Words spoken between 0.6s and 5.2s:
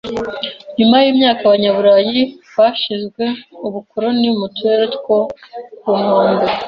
Nyuma yimyaka, Abanyaburayi bashinze ubukoloni mu turere two ku